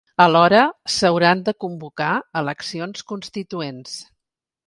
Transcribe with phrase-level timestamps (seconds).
[0.23, 0.61] Alhora,
[0.93, 2.09] s’hauran de convocar
[2.43, 3.97] eleccions constituents.